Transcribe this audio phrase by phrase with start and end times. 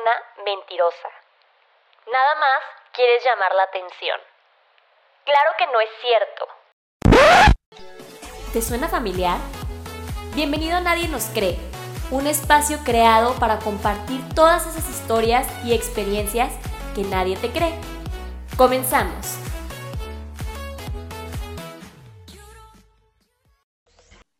[0.00, 1.08] una mentirosa.
[2.06, 2.60] Nada más
[2.92, 4.18] quieres llamar la atención.
[5.24, 6.46] Claro que no es cierto.
[8.52, 9.38] ¿Te suena familiar?
[10.34, 11.56] Bienvenido a Nadie nos cree,
[12.10, 16.52] un espacio creado para compartir todas esas historias y experiencias
[16.94, 17.74] que nadie te cree.
[18.56, 19.38] Comenzamos.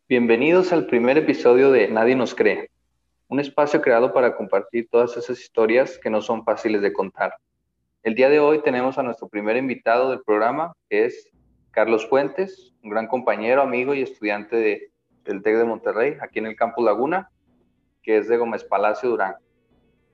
[0.07, 2.71] Bienvenidos al primer episodio de Nadie nos cree,
[3.29, 7.35] un espacio creado para compartir todas esas historias que no son fáciles de contar.
[8.01, 11.29] El día de hoy tenemos a nuestro primer invitado del programa, que es
[11.69, 14.91] Carlos Fuentes, un gran compañero, amigo y estudiante de,
[15.25, 17.29] del TEC de Monterrey, aquí en el Campo Laguna,
[18.01, 19.35] que es de Gómez Palacio Durán.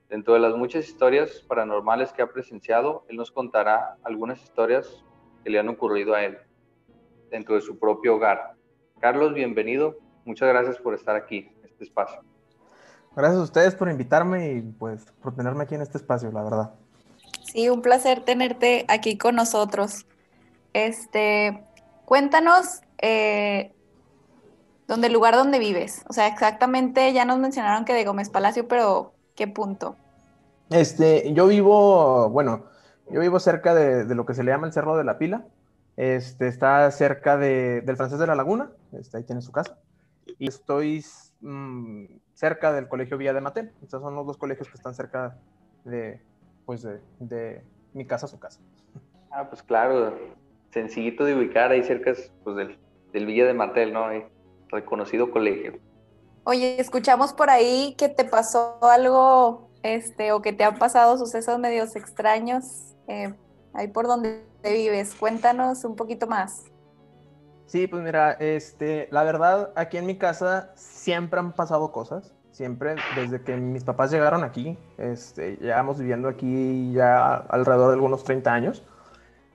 [0.10, 5.06] Dentro de las muchas historias paranormales que ha presenciado, él nos contará algunas historias
[5.42, 6.38] que le han ocurrido a él
[7.32, 8.56] dentro de su propio hogar.
[9.00, 9.98] Carlos, bienvenido.
[10.26, 12.35] Muchas gracias por estar aquí en este espacio.
[13.16, 16.74] Gracias a ustedes por invitarme y pues por tenerme aquí en este espacio, la verdad.
[17.44, 20.06] Sí, un placer tenerte aquí con nosotros.
[20.74, 21.64] Este,
[22.04, 23.74] cuéntanos eh,
[24.88, 26.04] dónde el lugar donde vives.
[26.10, 29.96] O sea, exactamente, ya nos mencionaron que de Gómez Palacio, pero ¿qué punto?
[30.70, 32.66] Este, yo vivo, bueno,
[33.10, 35.46] yo vivo cerca de, lo que se le llama el Cerro de la Pila.
[35.96, 39.78] Este, está cerca del Francés de la Laguna, este, ahí tiene su casa.
[40.38, 41.06] Y estoy
[41.40, 42.06] mm,
[42.36, 43.72] cerca del Colegio Villa de Matel.
[43.82, 45.38] Estos son los dos colegios que están cerca
[45.84, 46.22] de,
[46.66, 48.60] pues de, mi casa a su casa.
[49.32, 50.16] Ah, pues claro,
[50.72, 52.14] sencillito de ubicar ahí cerca
[52.44, 52.78] pues, del,
[53.12, 54.06] del Villa de Matel, ¿no?
[54.70, 55.80] reconocido colegio.
[56.44, 61.58] Oye, escuchamos por ahí que te pasó algo, este, o que te han pasado sucesos
[61.58, 63.34] medios extraños eh,
[63.74, 65.16] ahí por donde vives.
[65.16, 66.66] Cuéntanos un poquito más.
[67.66, 72.34] Sí, pues mira, este, la verdad, aquí en mi casa siempre han pasado cosas.
[72.52, 78.24] Siempre, desde que mis papás llegaron aquí, este, llevamos viviendo aquí ya alrededor de algunos
[78.24, 78.84] 30 años.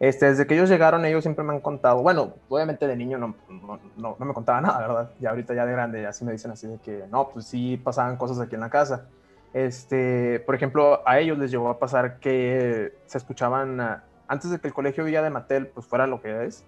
[0.00, 3.34] Este, desde que ellos llegaron, ellos siempre me han contado, bueno, obviamente de niño no,
[3.48, 5.10] no, no, me contaba nada, ¿verdad?
[5.20, 7.76] Y ahorita ya de grande, ya sí me dicen así de que, no, pues sí
[7.76, 9.08] pasaban cosas aquí en la casa.
[9.52, 14.58] Este, por ejemplo, a ellos les llegó a pasar que se escuchaban, ah, antes de
[14.58, 16.66] que el colegio Villa de Matel, pues fuera lo que es,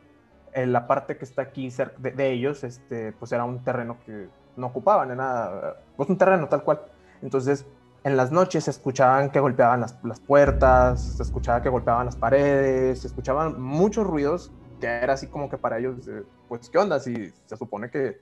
[0.52, 4.28] en la parte que está aquí cerca de, ellos, este, pues era un terreno que
[4.56, 6.82] no ocupaban, era pues un terreno tal cual.
[7.22, 7.66] Entonces,
[8.04, 12.16] en las noches se escuchaban que golpeaban las, las, puertas, se escuchaba que golpeaban las
[12.16, 14.52] paredes, se escuchaban muchos ruidos
[14.82, 16.10] que era así como que para ellos,
[16.48, 16.98] pues, ¿qué onda?
[16.98, 18.20] Si se supone que,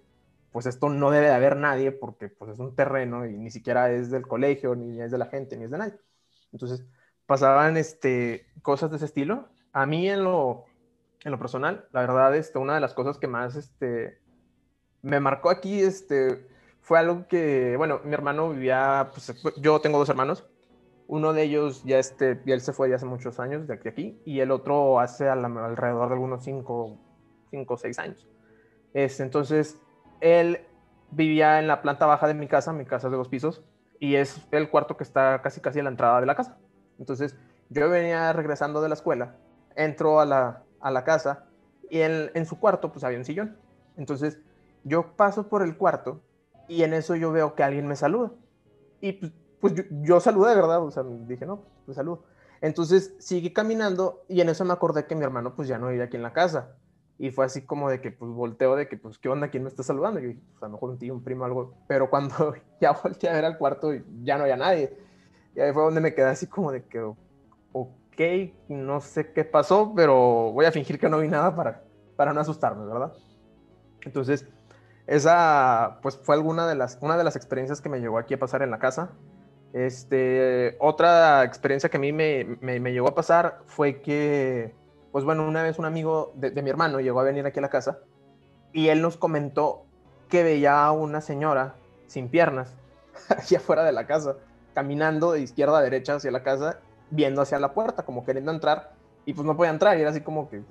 [0.52, 3.90] pues, esto no debe de haber nadie porque, pues, es un terreno y ni siquiera
[3.90, 5.98] es del colegio, ni es de la gente, ni es de nadie.
[6.52, 6.84] Entonces,
[7.24, 9.48] pasaban, este, cosas de ese estilo.
[9.72, 10.66] A mí en lo,
[11.24, 14.18] en lo personal, la verdad, este, una de las cosas que más, este,
[15.02, 16.46] me marcó aquí este,
[16.80, 20.46] fue algo que, bueno, mi hermano vivía, pues yo tengo dos hermanos,
[21.06, 24.22] uno de ellos ya, este, él se fue hace muchos años de aquí a aquí,
[24.24, 26.98] y el otro hace alrededor de algunos cinco
[27.66, 28.28] o seis años.
[28.94, 29.78] Este, entonces,
[30.20, 30.66] él
[31.10, 33.62] vivía en la planta baja de mi casa, mi casa es de dos pisos,
[33.98, 36.58] y es el cuarto que está casi casi a la entrada de la casa.
[36.98, 37.36] Entonces,
[37.68, 39.36] yo venía regresando de la escuela,
[39.76, 41.46] entro a la, a la casa,
[41.88, 43.56] y en, en su cuarto, pues había un sillón.
[43.96, 44.38] Entonces,
[44.84, 46.20] yo paso por el cuarto
[46.68, 48.30] y en eso yo veo que alguien me saluda.
[49.00, 50.82] Y pues, pues yo, yo, saludé, ¿verdad?
[50.82, 52.24] O sea, dije, no, pues saludo.
[52.60, 56.04] Entonces seguí caminando y en eso me acordé que mi hermano pues ya no vivía
[56.04, 56.76] aquí en la casa.
[57.18, 59.68] Y fue así como de que pues volteo de que pues qué onda, ¿quién me
[59.68, 60.20] está saludando?
[60.20, 61.74] Y dije, pues a lo mejor un tío, un primo, algo.
[61.86, 63.92] Pero cuando ya volteé a ver al cuarto
[64.22, 64.96] ya no había nadie.
[65.54, 67.00] Y ahí fue donde me quedé así como de que,
[67.72, 67.90] ok,
[68.68, 71.82] no sé qué pasó, pero voy a fingir que no vi nada para,
[72.16, 73.12] para no asustarme, ¿verdad?
[74.02, 74.46] Entonces
[75.10, 78.38] esa, pues fue alguna de las, una de las experiencias que me llegó aquí a
[78.38, 79.10] pasar en la casa.
[79.72, 84.72] Este, otra experiencia que a mí me, me, llegó a pasar fue que,
[85.10, 87.70] pues bueno, una vez un amigo de, mi hermano llegó a venir aquí a la
[87.70, 87.98] casa
[88.72, 89.84] y él nos comentó
[90.28, 91.74] que veía a una señora
[92.06, 92.76] sin piernas
[93.30, 94.36] aquí afuera de la casa,
[94.74, 96.78] caminando de izquierda a derecha hacia la casa,
[97.10, 98.92] viendo hacia la puerta, como queriendo entrar,
[99.24, 100.62] y pues no podía entrar, y era así como que,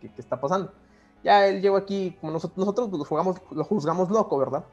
[0.00, 0.72] ¿qué, está pasando?
[1.22, 4.64] ya él llegó aquí, como nosotros, nosotros lo, jugamos, lo juzgamos loco, ¿verdad?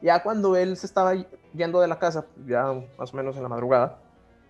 [0.00, 1.12] Ya cuando él se estaba
[1.52, 3.98] yendo de la casa, ya más o menos en la madrugada,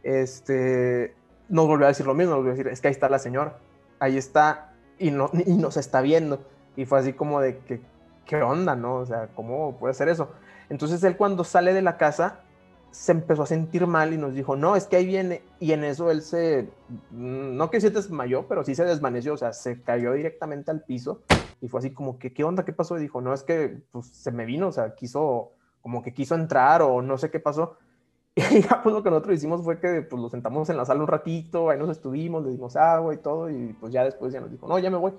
[0.03, 1.15] este,
[1.49, 3.19] nos volvió a decir lo mismo, nos volvió a decir, es que ahí está la
[3.19, 3.59] señora,
[3.99, 6.41] ahí está, y, no, y nos está viendo.
[6.77, 7.81] Y fue así como de que,
[8.27, 8.97] ¿qué onda, no?
[8.97, 10.29] O sea, ¿cómo puede ser eso?
[10.69, 12.41] Entonces él cuando sale de la casa,
[12.91, 15.43] se empezó a sentir mal y nos dijo, no, es que ahí viene.
[15.59, 16.69] Y en eso él se,
[17.11, 21.23] no que se desmayó, pero sí se desvaneció, o sea, se cayó directamente al piso
[21.61, 22.65] y fue así como que, ¿qué onda?
[22.65, 22.97] ¿Qué pasó?
[22.97, 25.53] Y dijo, no, es que pues, se me vino, o sea, quiso,
[25.83, 27.77] como que quiso entrar o no sé qué pasó.
[28.37, 31.01] Y ya pues lo que nosotros hicimos fue que pues lo sentamos en la sala
[31.01, 34.41] un ratito, ahí nos estuvimos, le dimos agua y todo, y pues ya después ya
[34.41, 35.13] nos dijo, no, ya me voy.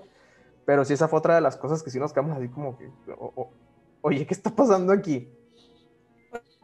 [0.64, 2.90] Pero sí, esa fue otra de las cosas que sí nos quedamos así como que,
[4.00, 5.28] oye, ¿qué está pasando aquí?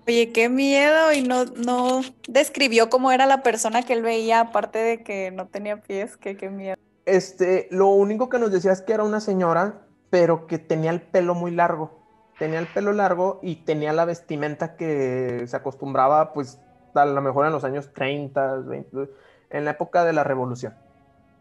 [0.08, 4.78] Oye, qué miedo, y no, no describió cómo era la persona que él veía, aparte
[4.78, 6.76] de que no tenía pies, que qué miedo.
[7.04, 11.02] Este, lo único que nos decía es que era una señora, pero que tenía el
[11.02, 11.90] pelo muy largo.
[12.38, 16.58] Tenía el pelo largo y tenía la vestimenta que se acostumbraba, pues,
[16.94, 19.10] a lo mejor en los años 30, 20,
[19.50, 20.74] en la época de la revolución.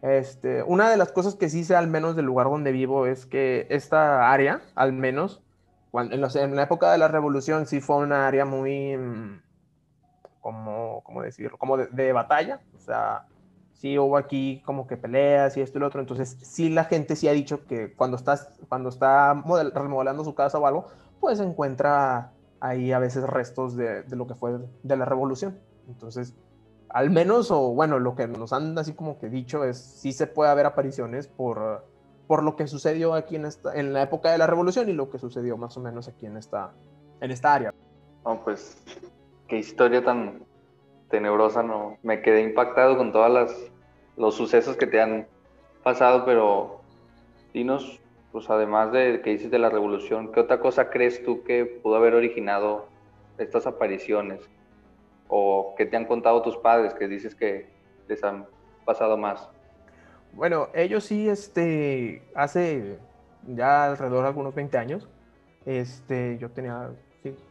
[0.02, 3.26] Este, una de las cosas que sí sé, al menos del lugar donde vivo, es
[3.26, 5.42] que esta área, al menos,
[6.02, 9.42] en, la época de la revolución, sí fue una área muy, mm,
[10.42, 11.58] como, ¿cómo decirlo?
[11.58, 12.62] Como de, batalla.
[12.76, 13.26] O sea,
[13.74, 16.02] sí hubo aquí como que peleas y esto y lo otro.
[16.02, 19.34] Entonces, sí la gente sí ha dicho que cuando, estás, cuando está
[19.74, 20.88] remodelando su casa o algo,
[21.20, 25.60] pues encuentra ahí a veces restos de, de lo que fue de la revolución.
[25.88, 26.36] Entonces,
[26.90, 30.28] al menos, o bueno, lo que nos han así como que dicho es, sí se
[30.28, 31.86] puede haber apariciones por,
[32.28, 35.10] por lo que sucedió aquí en, esta, en la época de la revolución y lo
[35.10, 36.72] que sucedió más o menos aquí en esta,
[37.22, 37.74] en esta área.
[38.26, 38.84] No, pues,
[39.48, 40.44] qué historia tan
[41.10, 43.56] tenebrosa, no, me quedé impactado con todos
[44.18, 45.28] los sucesos que te han
[45.84, 46.82] pasado, pero
[47.54, 48.02] dinos,
[48.34, 51.96] pues además de que dices de la revolución, ¿qué otra cosa crees tú que pudo
[51.96, 52.88] haber originado
[53.38, 54.50] estas apariciones?
[55.28, 57.68] o qué te han contado tus padres que dices que
[58.08, 58.46] les han
[58.86, 59.50] pasado más?
[60.38, 63.00] Bueno, ellos sí, este, hace
[63.48, 65.10] ya alrededor de algunos 20 años,
[65.66, 66.92] este, yo tenía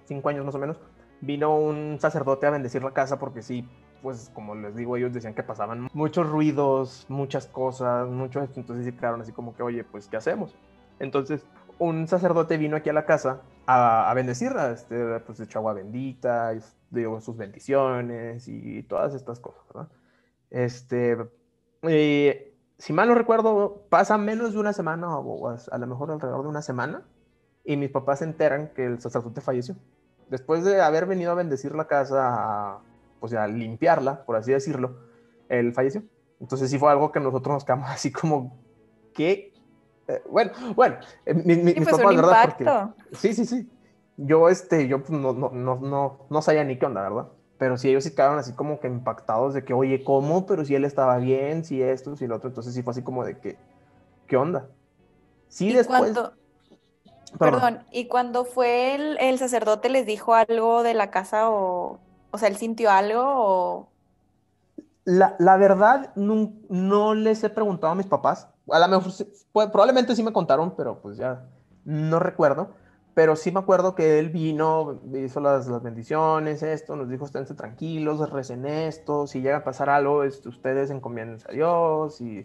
[0.05, 0.79] 5 años más o menos,
[1.21, 3.69] vino un sacerdote a bendecir la casa porque sí,
[4.03, 8.93] pues como les digo, ellos decían que pasaban muchos ruidos, muchas cosas, muchos, entonces sí
[8.93, 10.55] quedaron así como que, oye, pues, ¿qué hacemos?
[11.01, 11.45] Entonces,
[11.81, 16.53] un sacerdote vino aquí a la casa a, a bendecirla, este, pues echó agua bendita,
[16.91, 19.89] digo, sus bendiciones y todas estas cosas, ¿verdad?
[20.51, 21.17] Este,
[22.79, 26.49] si mal no recuerdo, pasa menos de una semana o a lo mejor alrededor de
[26.49, 27.03] una semana
[27.65, 29.77] y mis papás se enteran que el sacerdote falleció.
[30.29, 32.79] Después de haber venido a bendecir la casa,
[33.21, 34.97] o sea, a limpiarla, por así decirlo,
[35.49, 36.03] él falleció.
[36.41, 38.59] Entonces sí fue algo que nosotros nos quedamos así como,
[39.15, 39.53] ¿qué?
[40.09, 42.57] Eh, bueno, bueno, eh, mis pues, papás, ¿verdad?
[42.57, 43.71] Porque, sí, sí, sí
[44.17, 47.29] yo, este, yo pues, no, no, no, no, sabía ni qué onda, ¿verdad?
[47.59, 50.47] Pero sí, ellos sí quedaron así como que impactados de que, oye, ¿cómo?
[50.47, 52.49] Pero si él estaba bien, si esto, si lo otro.
[52.49, 53.57] Entonces sí fue así como de que,
[54.27, 54.67] ¿qué onda?
[55.49, 56.13] Sí, después...
[57.39, 57.81] Perdón.
[57.91, 61.99] ¿y cuando fue el, el, sacerdote les dijo algo de la casa o,
[62.31, 63.89] o sea, él sintió algo o...
[65.05, 68.49] La, la verdad, no, no, les he preguntado a mis papás.
[68.71, 69.13] A lo mejor,
[69.53, 71.45] probablemente sí me contaron, pero pues ya
[71.85, 72.71] no recuerdo
[73.17, 77.55] pero sí me acuerdo que él vino, hizo las, las bendiciones, esto, nos dijo, esténse
[77.55, 82.45] tranquilos, recen esto, si llega a pasar algo, este, ustedes encomienden a Dios y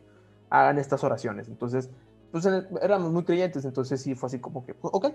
[0.50, 1.50] hagan estas oraciones.
[1.50, 1.92] Entonces,
[2.32, 2.48] pues
[2.82, 5.08] éramos muy creyentes, entonces sí fue así como que, ok,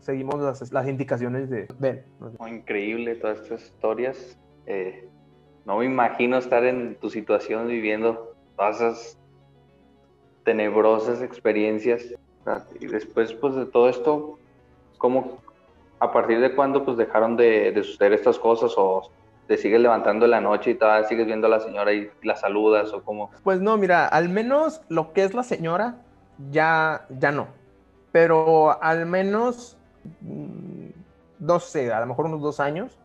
[0.00, 2.04] seguimos las, las indicaciones de Ben.
[2.48, 4.36] increíble todas estas historias.
[4.66, 5.08] Eh,
[5.64, 9.18] no me imagino estar en tu situación viviendo todas esas
[10.42, 12.04] tenebrosas experiencias.
[12.80, 14.37] Y después, pues de todo esto,
[14.98, 15.38] ¿cómo,
[16.00, 19.10] a partir de cuándo pues dejaron de, suceder estas cosas o
[19.46, 22.36] te sigues levantando en la noche y tal, sigues viendo a la señora y la
[22.36, 23.30] saludas o cómo?
[23.42, 25.96] Pues no, mira, al menos lo que es la señora
[26.50, 27.48] ya, ya no.
[28.12, 29.78] Pero al menos,
[30.20, 30.88] mm,
[31.38, 32.98] no sé, a lo mejor unos dos años,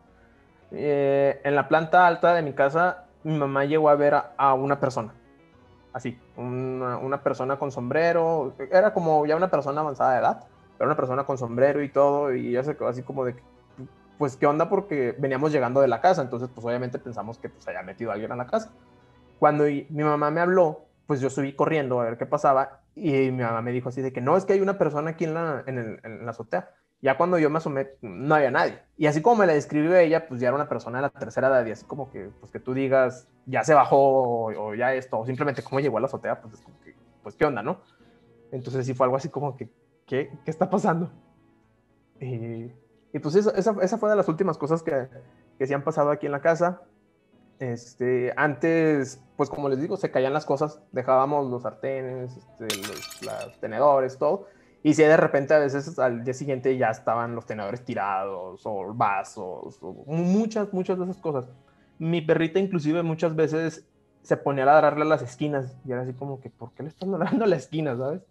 [0.70, 4.80] eh, en la planta alta de mi casa, mi mamá llegó a ver a, una
[4.80, 5.14] persona.
[5.94, 10.44] Así, una, una, persona con sombrero, era como ya una persona avanzada de edad
[10.76, 13.36] era una persona con sombrero y todo, y ella se quedó así como de,
[14.18, 14.68] pues, ¿qué onda?
[14.68, 18.14] Porque veníamos llegando de la casa, entonces, pues, obviamente pensamos que, pues, haya metido a
[18.14, 18.72] alguien a la casa.
[19.38, 23.42] Cuando mi mamá me habló, pues, yo subí corriendo a ver qué pasaba, y mi
[23.42, 25.64] mamá me dijo así de que, no, es que hay una persona aquí en la,
[25.66, 26.70] en, el, en la azotea.
[27.02, 28.78] Ya cuando yo me asomé, no había nadie.
[28.96, 31.48] Y así como me la describió ella, pues ya era una persona de la tercera
[31.48, 35.18] edad, y así como que, pues que tú digas, ya se bajó, o, ya esto,
[35.18, 37.80] o simplemente cómo llegó a la azotea, pues es como que, pues qué onda, ¿no?
[38.52, 39.68] Entonces sí fue algo así como que,
[40.06, 41.10] ¿qué, qué está pasando?
[42.20, 42.70] Y,
[43.12, 45.08] y pues esa, esa, fue de las últimas cosas que,
[45.58, 46.82] que se han pasado aquí en la casa.
[47.60, 52.66] Este, antes, pues como les digo, se caían las cosas, dejábamos los sartenes, este,
[53.24, 54.46] los, tenedores, todo.
[54.82, 58.92] Y si de repente a veces al día siguiente ya estaban los tenedores tirados o
[58.92, 61.48] vasos, o muchas, muchas de esas cosas.
[61.98, 63.86] Mi perrita inclusive muchas veces
[64.22, 66.88] se ponía a ladrarle a las esquinas y era así como que, ¿por qué le
[66.88, 68.22] están ladrando a la esquina, sabes?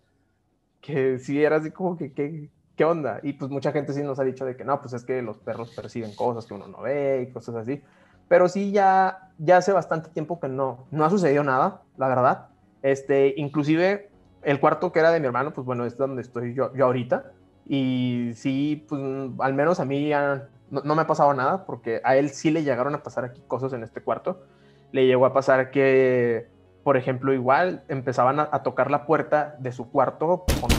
[0.84, 3.20] Que sí era así como que, ¿qué, ¿qué onda?
[3.24, 5.38] Y pues mucha gente sí nos ha dicho de que no, pues es que los
[5.38, 7.82] perros perciben cosas que uno no ve y cosas así.
[8.28, 12.48] Pero sí, ya, ya hace bastante tiempo que no, no ha sucedido nada, la verdad.
[12.82, 14.10] Este, inclusive
[14.42, 17.32] el cuarto que era de mi hermano, pues bueno, es donde estoy yo, yo ahorita.
[17.66, 19.02] Y sí, pues
[19.40, 22.52] al menos a mí ya no, no, me ha pasado nada, porque a él sí
[22.52, 24.44] le llegaron a pasar aquí cosas en este cuarto.
[24.92, 26.48] Le llegó a pasar que,
[26.84, 30.70] por ejemplo, igual empezaban a, tocar la puerta de su cuarto con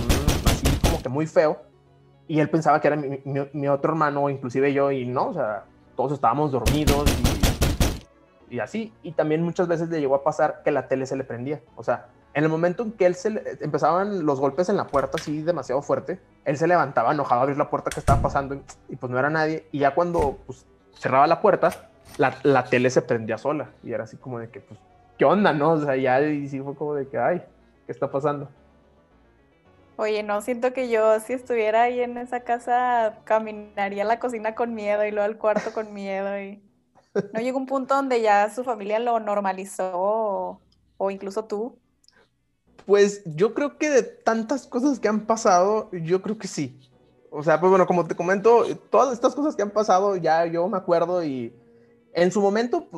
[0.46, 1.62] así como que muy feo.
[2.28, 5.64] Y él pensaba que era mi, otro hermano, inclusive yo, y no, o sea,
[5.96, 7.10] todos estábamos dormidos
[8.50, 8.92] y, así.
[9.02, 11.60] Y también muchas veces le llegó a pasar que la tele se le prendía.
[11.76, 15.16] O sea, en el momento en que él se empezaban los golpes en la puerta
[15.18, 18.96] así demasiado fuerte, él se levantaba enojado a abrir la puerta que estaba pasando y,
[18.96, 19.66] pues no era nadie.
[19.72, 20.66] Y ya cuando pues,
[20.98, 23.70] cerraba la puerta, la, la, tele se prendía sola.
[23.82, 24.78] Y era así como de que, pues,
[25.18, 25.72] ¿qué onda, no?
[25.72, 27.42] O sea, ya y sí fue como de que, ay,
[27.86, 28.48] ¿qué está pasando?
[29.96, 34.54] Oye, no, siento que yo si estuviera ahí en esa casa caminaría a la cocina
[34.56, 36.60] con miedo y luego al cuarto con miedo y
[37.32, 40.60] no llegó un punto donde ya su familia lo normalizó o,
[40.96, 41.78] o, incluso tú.
[42.86, 46.76] Pues yo creo que de tantas cosas que han pasado, yo creo que sí.
[47.30, 50.68] O sea, pues bueno, como te comento, todas estas cosas que han pasado ya yo
[50.68, 51.54] me acuerdo y
[52.12, 52.88] en su momento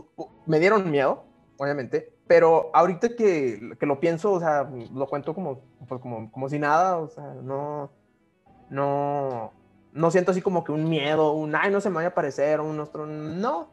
[0.47, 1.25] me dieron miedo,
[1.59, 6.49] obviamente, pero ahorita que, que, lo pienso, o sea, lo cuento como, pues como, como
[6.49, 7.91] si nada, o sea, no,
[8.71, 9.53] no,
[9.93, 12.61] no siento así como que un miedo, un, ay, no se me vaya a aparecer,
[12.61, 13.71] un otro, no,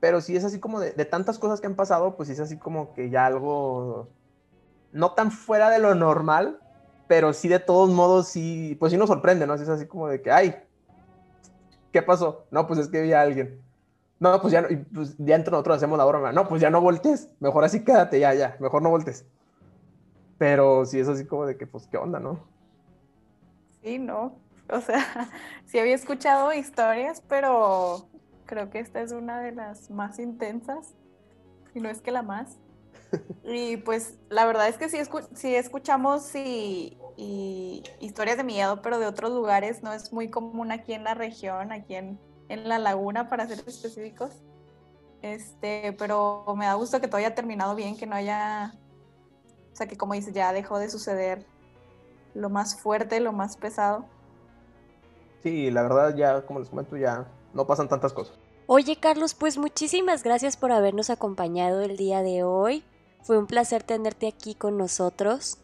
[0.00, 2.58] pero sí es así como de, tantas cosas que han pasado, pues sí es así
[2.58, 4.10] como que ya algo,
[4.92, 6.60] no tan fuera de lo normal,
[7.08, 9.54] pero sí de todos modos, sí, pues sí nos sorprende, ¿no?
[9.54, 10.56] Es así como de que, ay,
[11.90, 12.46] ¿qué pasó?
[12.50, 13.63] No, pues es que vi a alguien.
[14.24, 16.32] No, pues ya, pues ya entre nosotros hacemos la broma.
[16.32, 17.28] No, pues ya no voltees.
[17.40, 18.56] Mejor así quédate, ya, ya.
[18.58, 19.26] Mejor no voltees.
[20.38, 22.40] Pero sí es así como de que, pues, ¿qué onda, no?
[23.82, 24.34] Sí, no.
[24.70, 25.04] O sea,
[25.66, 28.08] sí había escuchado historias, pero
[28.46, 30.94] creo que esta es una de las más intensas.
[31.74, 32.56] Y no es que la más.
[33.44, 38.80] Y pues la verdad es que sí, escu sí escuchamos y, y historias de miedo,
[38.80, 39.82] pero de otros lugares.
[39.82, 43.62] No es muy común aquí en la región, aquí en en la laguna, para ser
[43.66, 44.30] específicos.
[45.22, 48.74] Este, pero me da gusto que todo haya terminado bien, que no haya,
[49.72, 51.46] o sea, que como dices, ya dejó de suceder
[52.34, 54.04] lo más fuerte, lo más pesado.
[55.42, 58.36] Sí, la verdad ya, como les comento, ya no pasan tantas cosas.
[58.66, 62.84] Oye, Carlos, pues muchísimas gracias por habernos acompañado el día de hoy.
[63.22, 65.58] Fue un placer tenerte aquí con nosotros.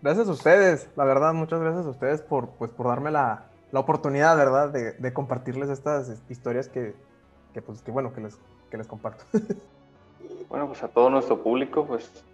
[0.00, 3.80] Gracias a ustedes, la verdad, muchas gracias a ustedes por, pues, por darme la, la
[3.80, 6.94] oportunidad, ¿verdad?, de, compartirles estas historias que,
[7.52, 8.38] que, pues, que bueno, que les,
[8.70, 9.24] que les comparto.
[10.48, 12.24] bueno, pues a todo nuestro público, pues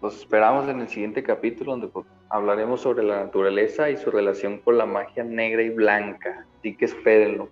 [0.00, 4.58] los esperamos en el siguiente capítulo donde pues, hablaremos sobre la naturaleza y su relación
[4.58, 6.46] con la magia negra y blanca.
[6.58, 7.48] Así que espérenlo.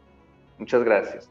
[0.59, 1.31] Muchas gracias.